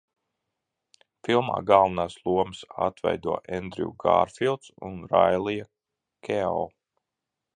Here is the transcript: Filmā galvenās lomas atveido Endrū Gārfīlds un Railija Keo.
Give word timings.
Filmā 1.27 1.57
galvenās 1.71 2.15
lomas 2.29 2.61
atveido 2.87 3.35
Endrū 3.59 3.87
Gārfīlds 4.05 4.73
un 4.89 4.97
Railija 5.13 5.71
Keo. 6.29 6.67